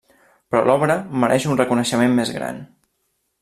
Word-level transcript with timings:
Però 0.53 0.61
l'obra 0.69 0.95
mereix 1.25 1.47
un 1.51 1.61
reconeixement 1.61 2.19
més 2.21 2.33
gran. 2.41 2.61